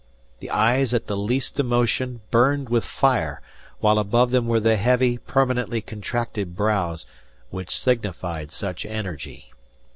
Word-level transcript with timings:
The 0.39 0.49
eyes 0.49 0.95
at 0.95 1.05
the 1.05 1.15
least 1.15 1.59
emotion, 1.59 2.21
burned 2.31 2.69
with 2.69 2.83
fire, 2.83 3.39
while 3.81 3.99
above 3.99 4.31
them 4.31 4.47
were 4.47 4.59
the 4.59 4.75
heavy, 4.75 5.19
permanently 5.19 5.79
contracted 5.79 6.55
brows, 6.55 7.05
which 7.51 7.77
signified 7.79 8.51
such 8.51 8.83
energy. 8.83 9.51